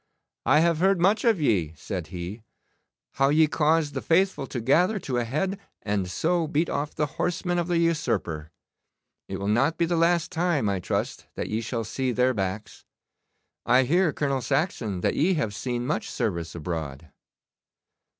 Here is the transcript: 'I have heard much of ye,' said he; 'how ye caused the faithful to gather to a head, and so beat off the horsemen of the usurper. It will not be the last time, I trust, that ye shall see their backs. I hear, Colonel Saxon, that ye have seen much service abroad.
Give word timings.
'I 0.47 0.59
have 0.61 0.77
heard 0.79 0.99
much 0.99 1.23
of 1.23 1.39
ye,' 1.39 1.75
said 1.77 2.07
he; 2.07 2.41
'how 3.11 3.29
ye 3.29 3.45
caused 3.45 3.93
the 3.93 4.01
faithful 4.01 4.47
to 4.47 4.59
gather 4.59 4.97
to 4.97 5.17
a 5.19 5.23
head, 5.23 5.59
and 5.83 6.09
so 6.09 6.47
beat 6.47 6.71
off 6.71 6.95
the 6.95 7.05
horsemen 7.21 7.59
of 7.59 7.67
the 7.67 7.77
usurper. 7.77 8.49
It 9.29 9.37
will 9.37 9.47
not 9.47 9.77
be 9.77 9.85
the 9.85 9.95
last 9.95 10.31
time, 10.31 10.67
I 10.69 10.79
trust, 10.79 11.27
that 11.35 11.49
ye 11.49 11.61
shall 11.61 11.83
see 11.83 12.11
their 12.11 12.33
backs. 12.33 12.83
I 13.63 13.83
hear, 13.83 14.11
Colonel 14.11 14.41
Saxon, 14.41 15.01
that 15.01 15.13
ye 15.15 15.35
have 15.35 15.53
seen 15.53 15.85
much 15.85 16.09
service 16.09 16.55
abroad. 16.55 17.11